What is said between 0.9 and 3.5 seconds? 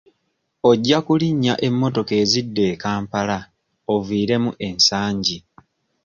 kulinnya emmotoka ezidda e Kampala